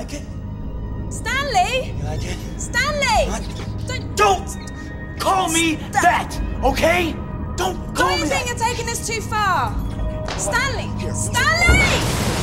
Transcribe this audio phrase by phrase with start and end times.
[0.00, 0.22] like it?
[1.10, 1.92] Stanley!
[1.92, 2.38] You like it?
[2.58, 3.28] Stanley!
[3.28, 4.16] What?
[4.16, 7.12] Don't, Don't call me that, okay?
[7.56, 8.56] Don't call don't you me think that.
[8.56, 9.74] you're taking this too far?
[10.38, 10.88] Stanley!
[10.98, 11.14] Here.
[11.14, 12.39] Stanley!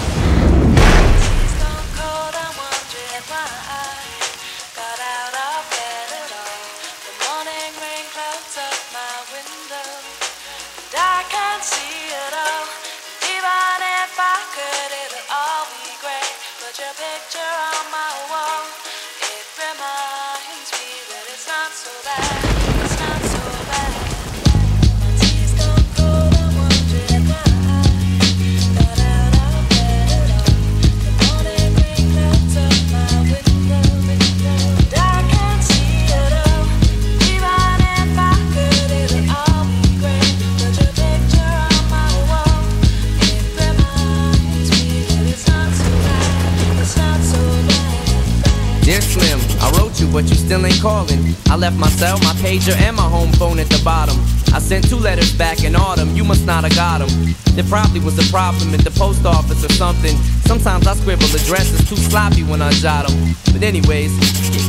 [49.18, 51.34] Slim, I wrote you, but you still ain't calling.
[51.48, 54.16] I left my cell, my pager, and my home phone at the bottom.
[54.54, 57.10] I sent two letters back in autumn, you must not have got them.
[57.56, 60.16] There probably was a problem at the post office or something.
[60.46, 63.36] Sometimes I scribble addresses too sloppy when I jot them.
[63.52, 64.14] But anyways,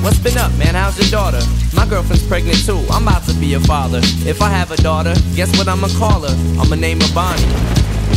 [0.03, 0.75] what's been up, man?
[0.75, 1.45] How's your daughter?
[1.75, 4.01] My girlfriend's pregnant too, I'm about to be a father.
[4.25, 6.35] If I have a daughter, guess what I'ma call her?
[6.59, 7.45] I'ma name her Bonnie.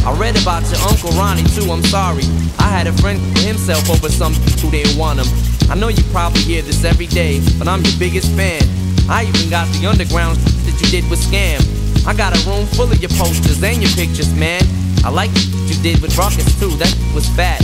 [0.08, 2.24] I read about your Uncle Ronnie too, I'm sorry.
[2.58, 5.51] I had a friend himself over some who didn't want him.
[5.72, 8.62] I know you probably hear this every day, but I'm your biggest fan.
[9.10, 11.64] I even got the underground that you did with Scam.
[12.06, 14.62] I got a room full of your posters and your pictures, man.
[15.06, 17.62] I like what you did with Rockets too, that was fat.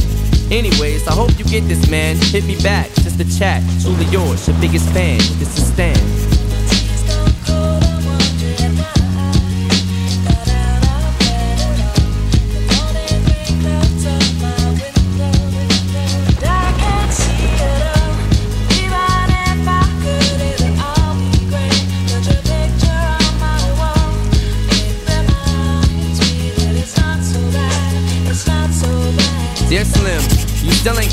[0.49, 2.15] Anyways, I hope you get this, man.
[2.15, 3.61] Hit me back, just a chat.
[3.81, 5.17] Truly yours, your biggest fan.
[5.37, 6.26] This is Stan.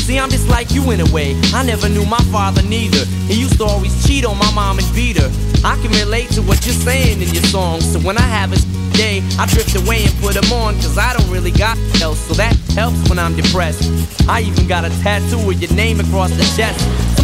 [0.00, 1.38] See, I'm just like you in a way.
[1.54, 3.04] I never knew my father neither.
[3.28, 5.30] He used to always cheat on my mom and beat her.
[5.64, 7.84] I can relate to what you're saying in your songs.
[7.92, 8.58] So when I have a
[8.96, 10.74] day, I drift away and put them on.
[10.76, 12.18] Cause I don't really got else.
[12.18, 14.28] So that helps when I'm depressed.
[14.28, 17.19] I even got a tattoo with your name across the chest.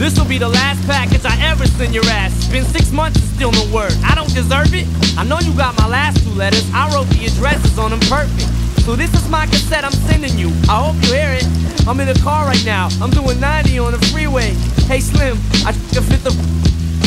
[0.00, 2.32] This will be the last package I ever send your ass.
[2.32, 3.92] It's been six months and still no word.
[4.00, 4.88] I don't deserve it.
[5.20, 6.64] I know you got my last two letters.
[6.72, 8.48] I wrote the addresses on them perfect.
[8.88, 10.48] So this is my cassette I'm sending you.
[10.72, 11.44] I hope you hear it.
[11.84, 12.88] I'm in the car right now.
[12.96, 14.56] I'm doing 90 on the freeway.
[14.88, 15.36] Hey Slim,
[15.68, 16.32] I can fit the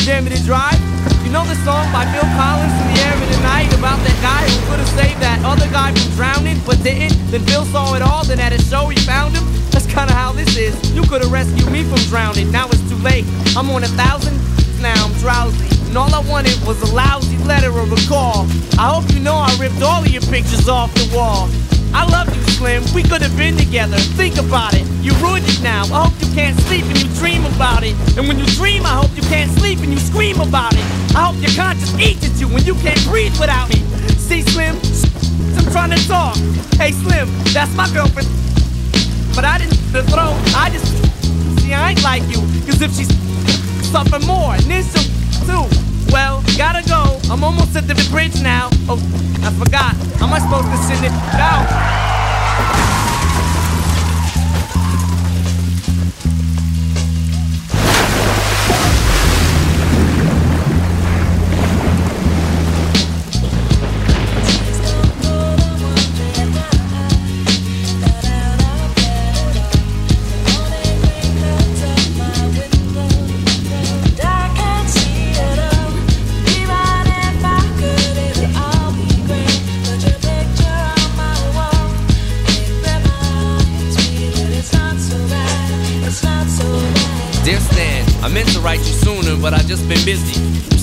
[0.06, 0.78] Jam to drive.
[1.26, 4.18] You know the song by Phil Collins in the air of the night about that
[4.22, 7.18] guy who could have saved that other guy from drowning but didn't?
[7.34, 9.63] Then Phil saw it all, then at a show he found him.
[9.74, 10.72] That's kinda how this is.
[10.94, 13.26] You could have rescued me from drowning, now it's too late.
[13.56, 14.38] I'm on a thousand,
[14.80, 15.66] now I'm drowsy.
[15.88, 18.46] And all I wanted was a lousy letter or a call.
[18.78, 21.50] I hope you know I ripped all of your pictures off the wall.
[21.92, 22.82] I love you, Slim.
[22.94, 23.96] We could have been together.
[24.14, 24.86] Think about it.
[25.02, 25.82] You ruined it now.
[25.90, 27.94] I hope you can't sleep and you dream about it.
[28.16, 30.86] And when you dream, I hope you can't sleep and you scream about it.
[31.14, 33.82] I hope your conscience eats at you when you can't breathe without me.
[34.18, 34.74] See, Slim?
[35.58, 36.36] I'm trying to talk.
[36.78, 38.43] Hey Slim, that's my girlfriend.
[39.34, 40.30] But I didn't the throw.
[40.54, 40.86] I just
[41.60, 42.40] see I ain't like you.
[42.66, 43.10] Cause if she's
[43.90, 45.14] something more, and then she'll
[45.46, 45.66] too.
[46.12, 47.18] Well, gotta go.
[47.30, 48.70] I'm almost at the bridge now.
[48.88, 48.98] Oh,
[49.42, 49.94] I forgot.
[50.18, 52.03] How am I supposed to send it out?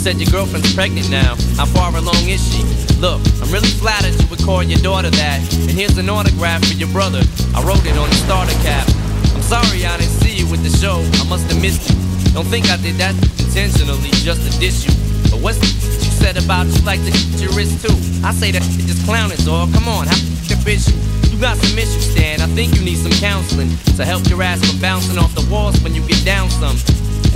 [0.02, 1.38] Said your girlfriend's pregnant now.
[1.62, 2.66] How far along is she?
[2.98, 5.38] Look, I'm really flattered you would call your daughter that.
[5.62, 7.22] And here's an autograph for your brother.
[7.54, 8.90] I wrote it on the starter cap.
[9.38, 11.06] I'm sorry I didn't see you with the show.
[11.22, 12.34] I must have missed you.
[12.34, 14.94] Don't think I did that intentionally just to diss you.
[15.30, 17.94] But what's you said about you like to your wrist too?
[18.26, 19.70] I say that just clowning, dog.
[19.70, 20.18] Come on, how
[20.50, 20.98] the bitch you?
[21.30, 22.42] You got some issues, Stan.
[22.42, 25.78] I think you need some counseling to help your ass from bouncing off the walls
[25.86, 26.74] when you get down some.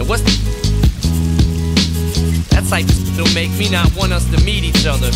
[0.01, 0.64] And what's the
[2.49, 5.09] that type of will make me not want us to meet each other.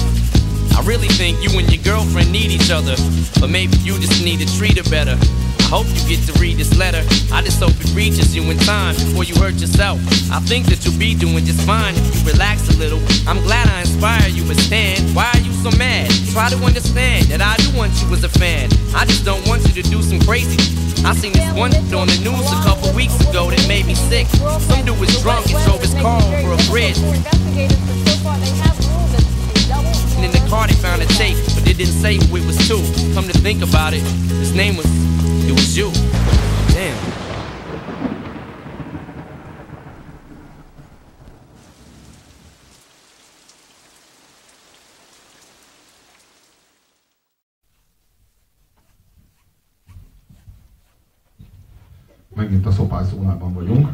[0.75, 2.95] I really think you and your girlfriend need each other,
[3.39, 5.17] but maybe you just need to treat her better.
[5.59, 7.03] I hope you get to read this letter.
[7.31, 9.99] I just hope it reaches you in time before you hurt yourself.
[10.31, 12.99] I think that you'll be doing just fine if you relax a little.
[13.27, 16.09] I'm glad I inspire you, but Stan, why are you so mad?
[16.31, 18.69] Try to understand that I do want you as a fan.
[18.95, 20.57] I just don't want you to do some crazy.
[21.05, 24.27] I seen this one on the news a couple weeks ago that made me sick.
[24.27, 26.97] Some dude was drunk and drove his car over a bridge.
[30.15, 32.57] And in the car they found a tape, but they didn't say who it was
[32.67, 32.77] to.
[33.13, 34.01] Come to think about it,
[34.39, 34.85] his name was,
[35.47, 35.91] it was you.
[52.39, 53.89] Megint a szopás zónában vagyunk.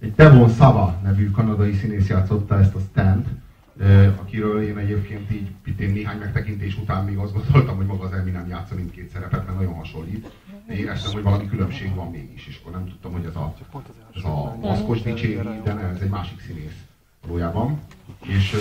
[0.00, 3.26] Egy Devon Sava nevű kanadai színész játszotta ezt a stand,
[4.20, 8.48] akiről én egyébként így pitén néhány megtekintés után még azt gondoltam, hogy maga az Eminem
[8.48, 10.30] játsza mindkét szerepet, mert nagyon hasonlít.
[10.66, 13.54] De éreztem, hogy valami különbség van mégis, és akkor nem tudtam, hogy ez a,
[14.14, 16.84] ez a maszkos dicséri, de nem, ez egy másik színész
[17.26, 17.78] valójában.
[18.20, 18.56] És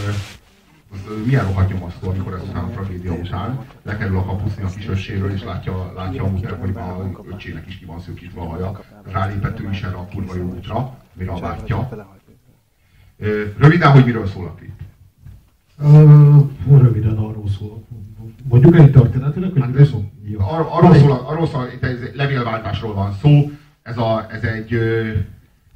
[1.25, 5.44] milyen rohadt nyomasztó, amikor ezután a tragédia után lekerül a kapuszni a kis össéről, és
[5.44, 8.80] látja, látja a muter, hogy már a öcsének is ki van szőkítve a haja.
[9.12, 11.89] Rálépett ő is erre a kurva jó útra, mire a bátyja.
[13.18, 14.74] Ö, Röviden, hogy miről szól a klip?
[15.77, 17.84] Uh, röviden arról szól.
[18.44, 20.12] Mondjuk egy történetileg, hogy miről szól?
[20.38, 23.51] Ar- arról szól, arról szól, itt egy levélváltásról van szó.
[23.84, 24.80] Ez, a, ez egy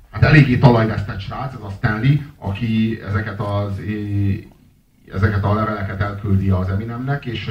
[0.10, 3.80] hát eléggé talajvesztett srác, ez a Stanley, aki ezeket az
[5.13, 7.48] ezeket a leveleket elküldi az Eminemnek, és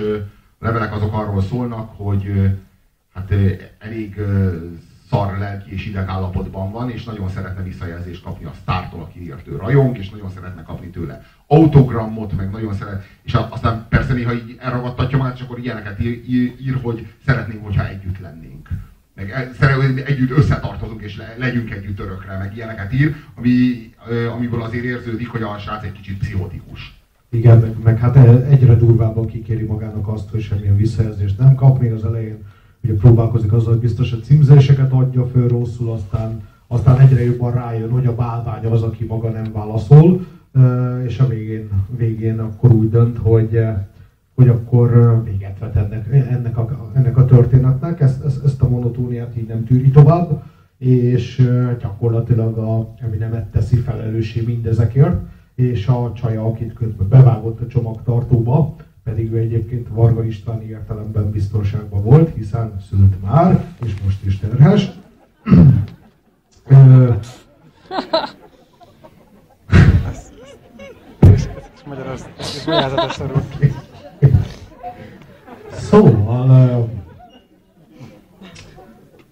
[0.61, 2.53] a levelek azok arról szólnak, hogy
[3.15, 3.35] hát
[3.79, 4.21] elég
[5.09, 9.57] szar lelki és ideg állapotban van, és nagyon szeretne visszajelzést kapni a sztártól, akiért ő
[9.57, 14.57] rajong, és nagyon szeretne kapni tőle autogramot, meg nagyon szeret, és aztán persze néha így
[14.61, 16.23] elragadtatja magát, és akkor ilyeneket ír,
[16.61, 18.69] ír, hogy szeretnénk, hogyha együtt lennénk.
[19.15, 23.91] Meg szeretnénk, együtt összetartozunk, és le, legyünk együtt örökre, meg ilyeneket ír, ami,
[24.33, 26.98] amiből azért érződik, hogy a srác egy kicsit pszichotikus.
[27.31, 28.17] Igen, meg, meg hát
[28.51, 31.81] egyre durvábban kikéri magának azt, hogy semmilyen visszajelzést nem kap.
[31.81, 32.45] Még az elején.
[32.85, 37.91] Ugye próbálkozik azzal, hogy biztos a címzéseket adja föl rosszul, aztán, aztán egyre jobban rájön,
[37.91, 42.91] hogy a bálvány az, aki maga nem válaszol, ö, és a végén, végén akkor úgy
[42.91, 43.77] dönt, hogy, eh,
[44.35, 49.47] hogy akkor véget vet ennek, ennek, a, ennek a történetnek, ezt, ezt, a monotóniát így
[49.47, 50.43] nem tűri tovább,
[50.79, 55.21] és gyakorlatilag a Eminemet teszi felelőssé mindezekért,
[55.59, 62.03] és a csaja, akit közben bevágott a csomagtartóba, pedig ő egyébként Varga István értelemben biztonságban
[62.03, 64.91] volt, hiszen szült már, és most is terhes.
[75.71, 76.88] Szóval,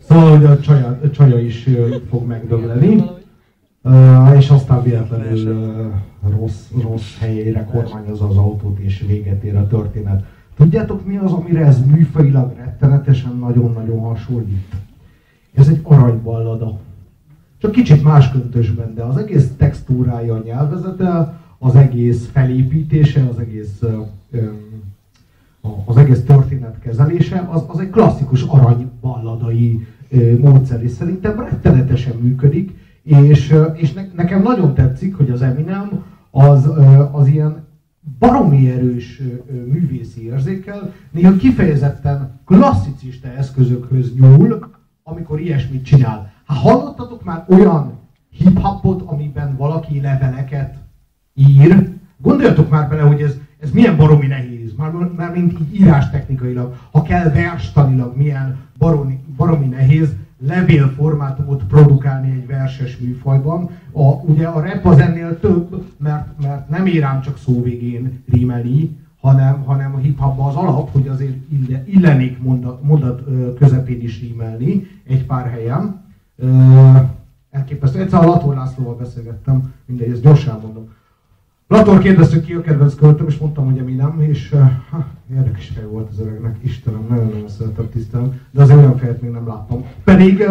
[0.08, 1.68] szóval hogy a csaja, a csaja is
[2.10, 3.04] fog megdögleni,
[3.86, 5.86] Ö, és aztán véletlenül ö,
[6.36, 10.24] rossz, rossz helyére kormányozza az autót, és véget ér a történet.
[10.56, 14.74] Tudjátok mi az, amire ez műfajilag rettenetesen nagyon-nagyon hasonlít?
[15.54, 16.78] Ez egy aranyballada.
[17.58, 23.82] Csak kicsit más köntösben, de az egész textúrája, a nyelvezete az egész felépítése, az egész,
[24.30, 24.46] ö,
[25.84, 32.84] az egész történet kezelése, az, az egy klasszikus aranyballadai ö, módszer, és szerintem rettenetesen működik,
[33.06, 36.70] és, és ne, nekem nagyon tetszik, hogy az Eminem az,
[37.12, 37.64] az ilyen
[38.18, 44.70] baromi erős művészi érzékel, néha kifejezetten klasszicista eszközökhöz nyúl,
[45.02, 46.32] amikor ilyesmit csinál.
[46.46, 47.92] Hát hallottatok már olyan
[48.30, 50.74] hip-hopot, amiben valaki leveleket
[51.34, 51.94] ír?
[52.18, 56.76] Gondoljatok már bele, hogy ez, ez milyen baromi nehéz, már, már mint így írás technikailag,
[56.90, 63.70] ha kell verstanilag milyen baromi, baromi nehéz levélformátumot produkálni egy verses műfajban.
[63.92, 68.96] A, ugye a rap az ennél több, mert, mert nem írám csak szó végén rímeli,
[69.20, 73.22] hanem, hanem a hip az alap, hogy azért ille, illenék mondat, mondat
[73.58, 76.04] közepén is rímelni egy pár helyen.
[77.50, 78.00] Elképesztő.
[78.00, 80.88] Egyszer a Lator Lászlóval beszélgettem, mindegy, ezt gyorsan mondom.
[81.68, 84.54] Lator kérdezte ki a kedvenc költöm, és mondtam, hogy mi nem, és
[84.90, 89.30] ha, érdekes fej volt az öregnek, Istenem, nagyon-nagyon szeretem, tisztelem, de azért olyan fejet még
[89.30, 89.84] nem láttam.
[90.04, 90.44] Pedig,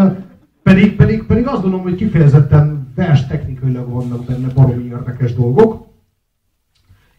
[0.63, 5.87] pedig, pedig, pedig azt gondolom, hogy kifejezetten vers technikailag vannak benne baromi érdekes dolgok.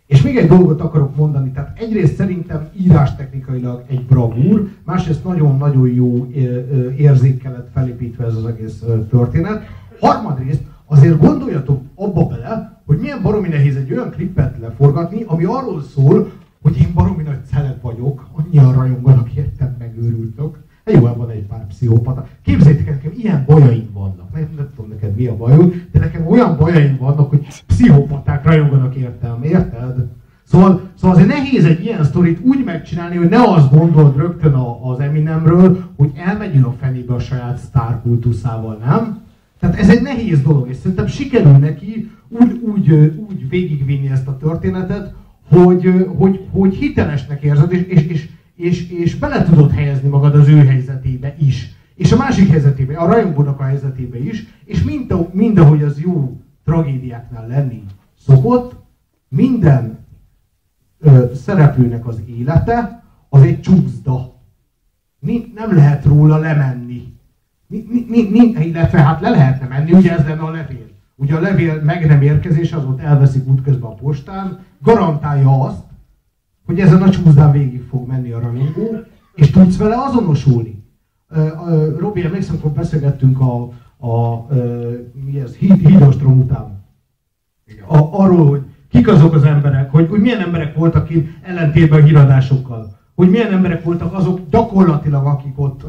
[0.07, 6.27] És még egy dolgot akarok mondani, tehát egyrészt szerintem írástechnikailag egy bravúr, másrészt nagyon-nagyon jó
[6.97, 9.63] érzékkel lett felépítve ez az egész történet.
[10.01, 15.83] Harmadrészt azért gondoljatok abba bele, hogy milyen baromi nehéz egy olyan klippet leforgatni, ami arról
[15.83, 16.31] szól,
[16.63, 20.59] hogy én baromi nagy celeb vagyok, annyian rajonganak értem megőrültök.
[20.85, 22.27] Hát jó, van egy pár pszichopata.
[22.43, 24.33] Képzeljétek, nekem ilyen bajaim vannak.
[24.33, 28.95] Nem, nem tudom neked mi a bajod, de nekem olyan bajaim vannak, hogy pszichopaták rajonganak
[28.95, 30.09] értem, érted?
[30.45, 35.01] Szóval, szóval azért nehéz egy ilyen sztorit úgy megcsinálni, hogy ne azt gondold rögtön az
[35.01, 39.25] Eminemről, hogy elmegyünk a fenébe a saját sztárkultuszával, nem?
[39.61, 42.91] Tehát ez egy nehéz dolog, és szerintem sikerül neki úgy, úgy,
[43.29, 45.15] úgy végigvinni ezt a történetet,
[45.49, 50.49] hogy, hogy, hogy hitelesnek érzed, és, és, és, és, és bele tudod helyezni magad az
[50.49, 51.75] ő helyzetébe is.
[51.95, 56.41] És a másik helyzetébe, a rajongónak a helyzetébe is, és mind, mind ahogy az jó
[56.65, 57.83] tragédiáknál lenni
[58.27, 58.75] szokott,
[59.29, 59.99] minden
[60.99, 64.35] ö, szereplőnek az élete az egy csúszda.
[65.55, 66.86] Nem lehet róla lemenni.
[67.69, 70.87] Illetve hát le lehetne menni, ugye ez lenne a levél.
[71.17, 75.83] Ugye a levél meg nem érkezése, az ott elveszik útközben a postán, garantálja azt,
[76.67, 78.97] hogy ezen a csúszdán végig fog menni a rajongó,
[79.35, 80.85] és tudsz vele azonosulni.
[81.99, 83.69] Robi, emlékszem, amikor beszélgettünk a,
[83.99, 84.47] a, a
[85.25, 86.85] mi ez, híd, hídostrom után.
[87.87, 92.05] A, arról, hogy kik azok az emberek, hogy, hogy milyen emberek voltak itt ellentétben a
[92.05, 92.99] híradásokkal.
[93.15, 95.85] Hogy milyen emberek voltak azok gyakorlatilag, akik ott...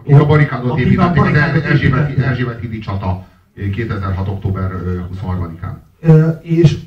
[0.00, 3.24] Akik a barikádot építették, az Erzsébet, Erzsébet hídi csata
[3.72, 4.28] 2006.
[4.28, 4.70] október
[5.14, 5.74] 23-án.
[6.42, 6.78] És,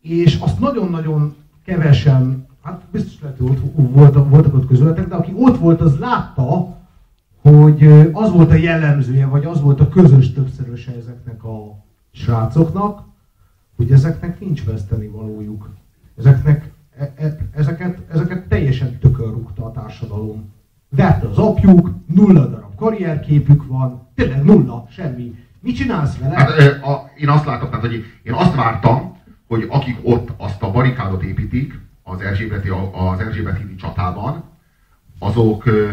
[0.00, 5.32] és azt nagyon-nagyon kevesen, hát biztos lehet, hogy ott voltak, voltak ott közületek, de aki
[5.36, 6.76] ott volt, az látta,
[7.40, 13.02] hogy az volt a jellemzője, vagy az volt a közös többszöröse ezeknek a srácoknak,
[13.76, 15.70] hogy ezeknek nincs veszteni valójuk.
[16.18, 20.52] Ezeknek, e, e, ezeket, ezeket teljesen tökörrúgta a társadalom.
[20.96, 25.34] Verte az apjuk, nulla darab karrierképük van, tényleg nulla, semmi.
[25.60, 26.36] Mit csinálsz vele?
[26.36, 30.70] Hát, a, én azt látom, tehát, hogy én azt vártam, hogy akik ott azt a
[30.70, 34.44] barikádot építik az Erzsébeti, az Erzsébet hídi csatában,
[35.18, 35.90] azok ö,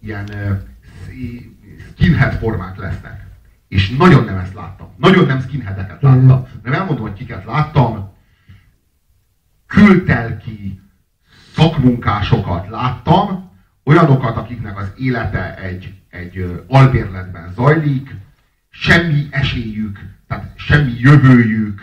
[0.00, 0.52] ilyen ö,
[1.94, 3.26] skinhead formák lesznek.
[3.68, 4.88] És nagyon nem ezt láttam.
[4.96, 6.46] Nagyon nem skinheadeket láttam.
[6.62, 8.12] Nem elmondom, hogy kiket láttam.
[9.66, 10.80] Kültelki
[11.54, 13.50] szakmunkásokat láttam,
[13.84, 18.14] olyanokat, akiknek az élete egy, egy albérletben zajlik,
[18.70, 19.98] semmi esélyük,
[20.28, 21.82] tehát semmi jövőjük,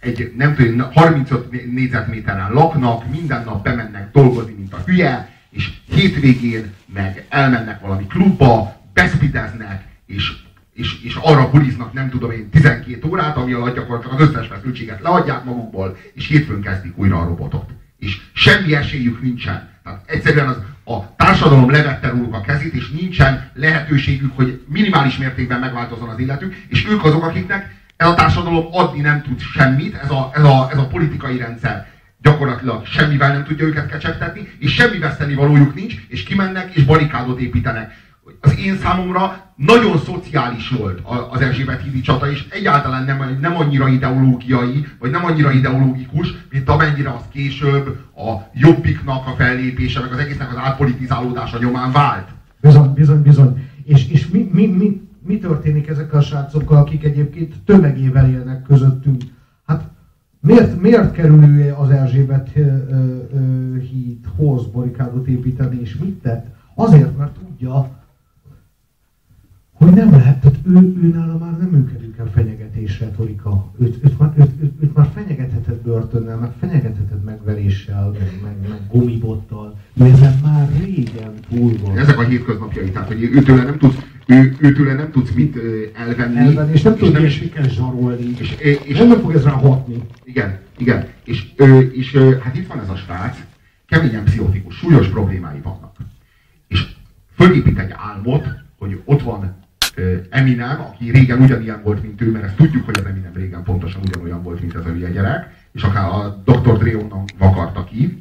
[0.00, 6.72] egy, nem tudom, 35 négyzetméteren laknak, minden nap bemennek dolgozni, mint a hülye, és hétvégén
[6.86, 10.32] meg elmennek valami klubba, beszpideznek, és,
[10.72, 15.00] és, és arra buliznak, nem tudom én, 12 órát, ami alatt gyakorlatilag az összes feszültséget
[15.00, 17.70] leadják magukból, és hétfőn kezdik újra a robotot.
[17.98, 19.68] És semmi esélyük nincsen.
[19.84, 25.60] Tehát egyszerűen az, a társadalom levette róluk a kezét, és nincsen lehetőségük, hogy minimális mértékben
[25.60, 30.10] megváltozzon az életük, és ők azok, akiknek ez a társadalom adni nem tud semmit, ez
[30.10, 31.86] a, ez a, ez a politikai rendszer
[32.22, 37.40] gyakorlatilag semmivel nem tudja őket kecsegtetni, és semmi veszteni valójuk nincs, és kimennek és barikádot
[37.40, 37.96] építenek.
[38.40, 43.88] Az én számomra nagyon szociális volt az Erzsébet hídi csata, és egyáltalán nem, nem annyira
[43.88, 50.18] ideológiai, vagy nem annyira ideológikus, mint amennyire az később a jobbiknak a fellépése, meg az
[50.18, 52.28] egésznek az átpolitizálódása nyomán vált.
[52.60, 53.68] Bizony, bizony, bizony.
[53.84, 59.22] És, és mi, mi, mi, mi történik ezekkel a srácokkal, akik egyébként tömegével élnek közöttünk?
[59.66, 59.88] Hát
[60.40, 62.50] Miért, miért kerül az Erzsébet
[63.90, 66.46] hídhoz barikádot építeni, és mit tett?
[66.74, 67.97] Azért, mert tudja,
[69.78, 73.72] hogy nem lehet, tehát ő, ő nála már nem működik el fenyegetés retorika.
[73.78, 78.80] Őt, őt, már, őt, őt, őt már fenyegetheted börtönnel, meg fenyegetheted megveréssel, meg, meg, meg
[78.90, 79.78] gumibottal.
[80.00, 81.98] Ő ezen már régen túl van.
[81.98, 85.58] Ezek a hétköznapjai, tehát hogy őtőle nem tudsz, ő, őtőle nem tudsz mit
[85.94, 86.38] elvenni.
[86.38, 88.24] Elvenni, és nem tudod nem, ilyesmikkel zsarolni.
[88.38, 90.02] és, És, és, és, nem fog ez rá hatni.
[90.24, 91.06] igen, igen.
[91.24, 91.54] És,
[91.92, 93.36] és hát itt van ez a srác,
[93.86, 95.96] keményen pszichotikus, súlyos problémái vannak.
[96.68, 96.86] És
[97.34, 98.46] fölépít egy álmot,
[98.78, 99.66] hogy ott van
[100.30, 104.02] Eminem, aki régen ugyanilyen volt, mint ő, mert ezt tudjuk, hogy az Eminem régen pontosan
[104.04, 106.78] ugyanolyan volt, mint ez a hülye gyerek, és akár a Dr.
[106.78, 108.18] Dre onnan vakarta ki,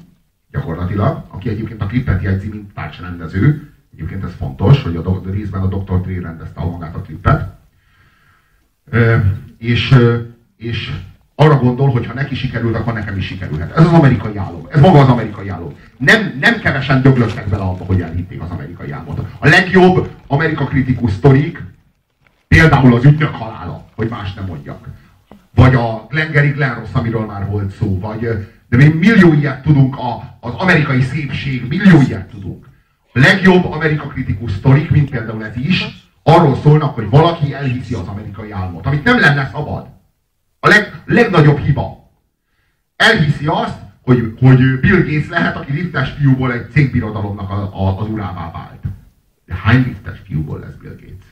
[0.52, 3.72] gyakorlatilag, aki egyébként a klipet jegyzi, mint társrendező.
[3.94, 6.02] Egyébként ez fontos, hogy a részben a Dr.
[6.02, 7.56] Dre rendezte magát a klipet.
[9.58, 9.96] És,
[10.58, 10.92] és
[11.40, 13.78] arra gondol, hogy ha neki sikerült, akkor nekem is sikerülhet.
[13.78, 14.68] Ez az amerikai álom.
[14.72, 15.74] Ez maga az amerikai álom.
[15.98, 19.20] Nem, nem kevesen döglöttek bele abba, hogy elhitték az amerikai álmot.
[19.40, 21.64] A legjobb Amerika kritikus sztorik,
[22.48, 24.88] például az ügynök halála, hogy más nem mondjak.
[25.56, 28.20] Vagy a Glengarry Glen Ross, amiről már volt szó, vagy
[28.70, 32.66] de mi millió ilyet tudunk, a, az amerikai szépség, millió ilyet tudunk.
[33.14, 35.86] A legjobb Amerika kritikus sztorik, mint például ez is,
[36.24, 39.97] arról szólnak, hogy valaki elhiszi az amerikai álmot, amit nem lenne szabad.
[40.60, 42.12] A leg, legnagyobb hiba.
[42.96, 48.10] Elhiszi azt, hogy, hogy Bill Gates lehet, aki liftes fiúból egy cégbirodalomnak a, a, az
[48.10, 48.84] urává vált.
[49.46, 51.26] De hány liftes fiúból lesz Bill Gates?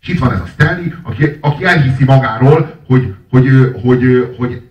[0.00, 3.48] És itt van ez a Stanley, aki, aki elhiszi magáról, hogy, hogy,
[3.82, 4.68] hogy, hogy,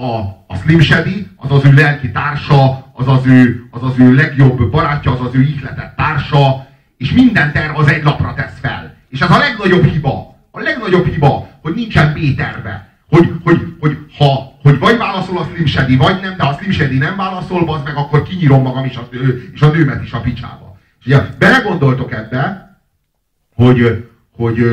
[0.00, 4.14] a, a Slim Shady, az az ő lelki társa, az az ő, az az ő
[4.14, 8.96] legjobb barátja, az az ő ihletett társa, és mindent erre az egy lapra tesz fel.
[9.08, 10.38] És ez a legnagyobb hiba.
[10.50, 12.88] A legnagyobb hiba, hogy nincsen B-terve.
[13.08, 16.70] Hogy, hogy, hogy, ha, hogy vagy válaszol a Slim Shady, vagy nem, de ha Slim
[16.70, 19.08] Shady nem válaszol, az meg akkor kinyírom magam is a,
[19.52, 20.78] és a nőmet is a picsába.
[21.00, 22.70] És ugye belegondoltok ebbe,
[23.54, 24.64] hogy, hogy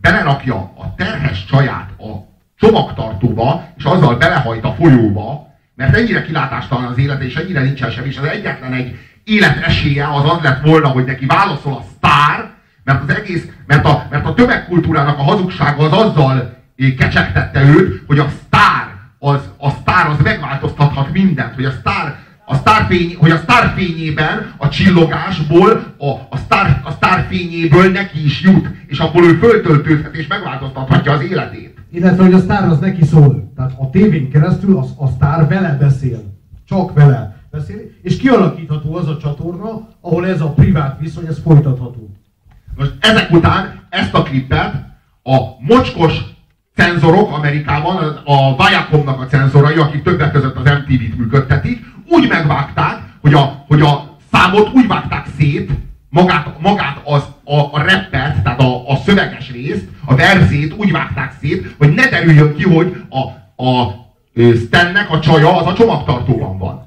[0.00, 6.98] belerakja a terhes csaját a csomagtartóba, és azzal belehajt a folyóba, mert ennyire kilátástalan az
[6.98, 10.88] élete, és ennyire nincsen semmi, és az egyetlen egy élet esélye az az lett volna,
[10.88, 12.53] hogy neki válaszol a sztár,
[12.84, 18.02] mert az egész, mert a, mert a tömegkultúrának a hazugsága az azzal eh, kecsegtette őt,
[18.06, 22.16] hogy a sztár, az, a sztár az megváltoztathat mindent, hogy a sztár,
[22.46, 28.68] a sztárfény, hogy a sztárfényében, a csillogásból, a, a, sztár, a sztárfényéből neki is jut,
[28.86, 31.78] és abból ő föltöltődhet és megváltoztathatja az életét.
[31.90, 33.52] Illetve, hogy a sztár az neki szól.
[33.56, 36.22] Tehát a tévén keresztül az, a sztár vele beszél.
[36.64, 37.80] Csak vele beszél.
[38.02, 42.10] És kialakítható az a csatorna, ahol ez a privát viszony, ez folytatható.
[42.76, 44.74] Most ezek után ezt a klippet
[45.22, 46.12] a mocskos
[46.74, 53.34] cenzorok Amerikában, a Viacomnak a cenzorai, akik többek között az MTV-t működtetik, úgy megvágták, hogy
[53.34, 55.70] a, hogy a számot úgy vágták szét,
[56.08, 61.32] magát, magát az, a, a rappet, tehát a, a szöveges részt, a verzét úgy vágták
[61.40, 63.18] szét, hogy ne derüljön ki, hogy a,
[63.64, 63.94] a
[64.34, 66.82] ö, Stannek a csaja az a csomagtartóban van.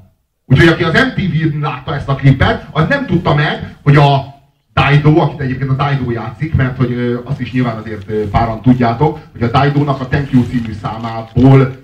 [0.45, 4.36] Úgyhogy aki az MTV-n látta ezt a klipet, az nem tudta meg, hogy a
[4.77, 9.43] Daido, akit egyébként a Daido játszik, mert hogy azt is nyilván azért páran tudjátok, hogy
[9.43, 11.75] a Daido-nak a Thank You című számából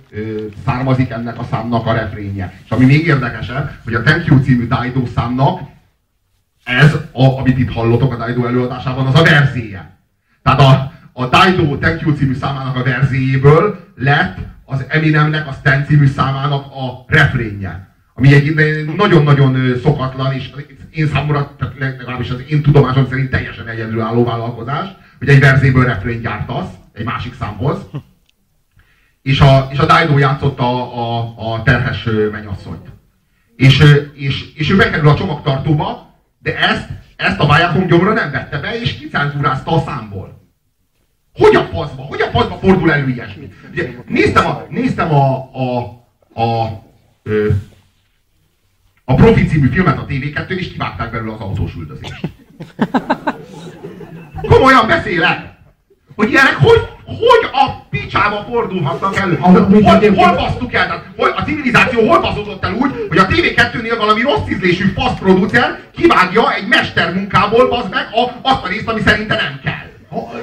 [0.65, 2.53] származik ennek a számnak a refrénje.
[2.65, 5.60] És ami még érdekesebb, hogy a Thank You című Daido számnak
[6.63, 9.97] ez, a, amit itt hallotok a Daido előadásában, az a verzéje.
[10.43, 15.86] Tehát a, a Daido Thank You című számának a verzéjéből lett az Eminemnek a Stan
[15.86, 17.92] című számának a refrénje.
[18.13, 18.56] Ami egy
[18.95, 20.49] nagyon-nagyon szokatlan, és
[20.91, 24.88] én számomra, tehát legalábbis az én tudomásom szerint teljesen egyedülálló vállalkozás,
[25.19, 27.78] hogy egy verzéből refrén gyártasz egy másik számhoz.
[29.21, 32.91] És a, és a Daido játszotta a, a, a terhes mennyasszonyt.
[33.56, 38.60] És, és, és ő bekerül a csomagtartóba, de ezt, ezt a Viacom gyomra nem vette
[38.60, 40.41] be, és kicenzúrázta a számból.
[41.34, 42.02] Hogy a faszba?
[42.02, 43.49] Hogy a faszba fordul elő ilyesmi?
[43.71, 45.80] Ugye, néztem a, néztem a, a,
[46.41, 46.84] a,
[47.23, 47.49] ö,
[49.05, 52.21] a Profi című filmet a TV2-n, és kivágták belőle az autós üldözést.
[54.41, 55.51] Komolyan beszélek!
[56.15, 59.37] Hogy ilyenek hogy, hogy a picsába fordulhatnak elő?
[59.37, 59.67] Hol,
[60.15, 60.85] hol basztuk el?
[60.85, 65.17] Tehát, hol, a civilizáció hol baszódott el úgy, hogy a TV2-nél valami rossz ízlésű fasz
[65.19, 69.91] producer kivágja egy mestermunkából, bazd meg, a, azt a részt, ami szerinte nem kell.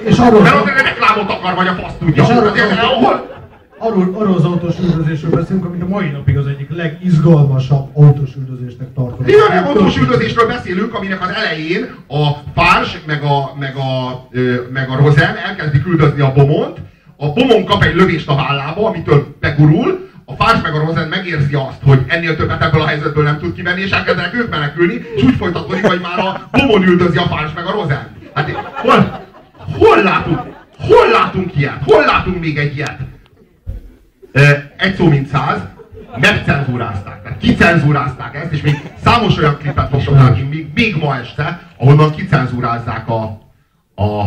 [0.05, 2.23] És arról, Mert azért reklámot akar, vagy a fasz tudja.
[2.23, 3.40] És arról- hol,
[3.81, 8.89] arról, arról az autós üldözésről beszélünk, amit a mai napig az egyik legizgalmasabb autós üldözésnek
[8.95, 9.25] tartom.
[9.25, 14.29] Mi olyan autós üldözésről beszélünk, aminek az elején a Fárs meg a, meg a,
[14.73, 16.79] meg a Rosen elkezdik üldözni a Bomont,
[17.17, 21.55] a bomon kap egy lövést a vállába, amitől begurul, a Fars meg a Rosen megérzi
[21.55, 25.23] azt, hogy ennél többet ebből a helyzetből nem tud kivenni, és elkezdenek ők menekülni, és
[25.23, 28.17] úgy folytatódik, hogy már a bomon üldözi a Fars meg a Rosen.
[28.35, 29.27] Hát hol,
[29.79, 30.39] hol látunk,
[30.79, 31.83] hol látunk ilyet?
[31.85, 32.99] Hol látunk még egy ilyet?
[34.77, 35.61] Egy szó mint száz,
[36.17, 37.23] megcenzúrázták.
[37.23, 42.11] Tehát kicenzúrázták ezt, és még számos olyan klipet fogtok látni, még, még ma este, ahonnan
[42.11, 43.23] kicenzúrázzák a,
[43.95, 44.25] a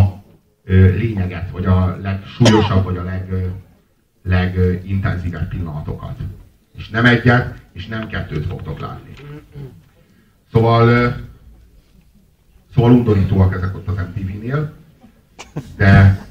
[0.65, 3.33] ö, lényeget, vagy a legsúlyosabb, vagy a leg,
[4.23, 6.15] legintenzívebb pillanatokat.
[6.77, 9.11] És nem egyet, és nem kettőt fogtok látni.
[10.51, 11.07] Szóval, ö,
[12.75, 14.73] szóval undorítóak ezek ott az MTV-nél,
[15.77, 16.25] de,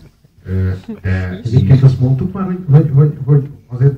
[0.47, 0.71] ö,
[1.03, 3.95] de Egyébként azt mondtuk már, hogy, hogy, hogy, hogy azért,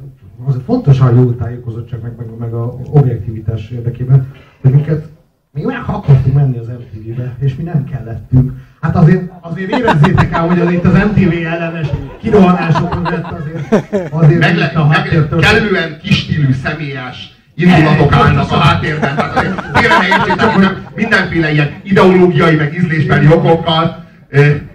[0.47, 5.13] azért fontos a jó tájékozottság, meg, meg, meg a objektivitás érdekében, hogy minket
[5.53, 8.53] mi meg akartunk menni az MTV-be, és mi nem kellettünk.
[8.81, 11.89] Hát azért, azért érezzétek el, hogy az itt az MTV ellenes
[12.21, 13.25] kirohanások azért,
[14.11, 15.41] azért megle, itt a háttértől.
[15.41, 19.17] kellően kistílű, személyes indulatok állnak a háttérben.
[19.17, 19.37] Tehát
[19.73, 24.04] azért ne értsétek, mindenféle ilyen ideológiai, meg ízlésbeli okokkal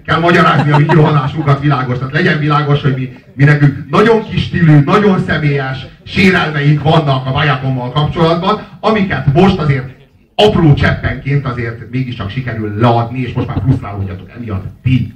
[0.05, 1.97] kell magyarázni a mi rohanásunkat világos.
[1.97, 7.31] Tehát legyen világos, hogy mi, mi nekünk nagyon kis stílű, nagyon személyes sérelmeink vannak a
[7.31, 9.89] Vajakommal kapcsolatban, amiket most azért
[10.35, 15.13] apró cseppenként azért mégiscsak sikerül leadni, és most már frusztrálódjatok emiatt ti.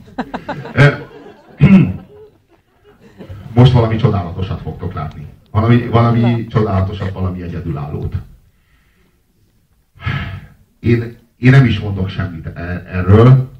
[3.55, 5.25] Most valami csodálatosat fogtok látni.
[5.51, 8.15] Valami, valami csodálatosat, valami egyedülállót.
[10.79, 13.52] Én, én nem is mondok semmit e- erről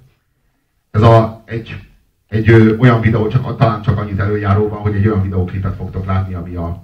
[0.94, 1.90] ez a, egy,
[2.28, 6.34] egy ö, olyan videó, csak, talán csak annyit előjáróban, hogy egy olyan videóklipet fogtok látni,
[6.34, 6.84] ami a,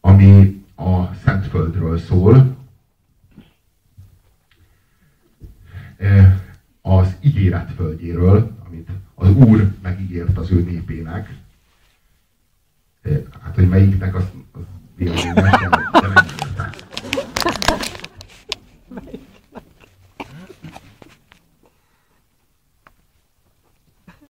[0.00, 2.56] ami a Szentföldről szól.
[6.80, 11.34] Az ígéret földjéről, amit az Úr megígért az ő népének.
[13.40, 14.60] Hát, hogy melyiknek, azt, az?
[14.96, 15.68] véleményes, de,
[16.00, 16.85] de megígérte.